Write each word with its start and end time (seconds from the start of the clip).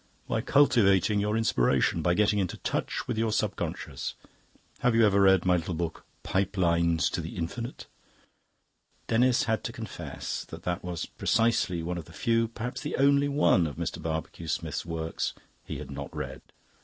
"By 0.27 0.41
cultivating 0.41 1.19
your 1.19 1.37
Inspiration, 1.37 2.01
by 2.01 2.15
getting 2.15 2.39
into 2.39 2.57
touch 2.57 3.07
with 3.07 3.19
your 3.19 3.31
Subconscious. 3.31 4.15
Have 4.79 4.95
you 4.95 5.05
ever 5.05 5.21
read 5.21 5.45
my 5.45 5.57
little 5.57 5.75
book, 5.75 6.05
'Pipe 6.23 6.57
Lines 6.57 7.07
to 7.11 7.21
the 7.21 7.37
Infinite'?" 7.37 7.85
Denis 9.05 9.43
had 9.43 9.63
to 9.63 9.71
confess 9.71 10.43
that 10.45 10.63
that 10.63 10.83
was, 10.83 11.05
precisely, 11.05 11.83
one 11.83 11.99
of 11.99 12.05
the 12.05 12.13
few, 12.13 12.47
perhaps 12.47 12.81
the 12.81 12.95
only 12.97 13.27
one, 13.29 13.67
of 13.67 13.75
Mr. 13.75 14.01
Barbecue 14.01 14.47
Smith's 14.47 14.87
works 14.87 15.35
he 15.65 15.77
had 15.77 15.91
not 15.91 16.15
read. 16.15 16.41